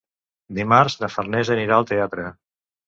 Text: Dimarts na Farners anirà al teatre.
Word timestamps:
Dimarts 0.59 0.97
na 1.03 1.11
Farners 1.17 1.55
anirà 1.59 1.79
al 1.81 1.91
teatre. 1.95 2.29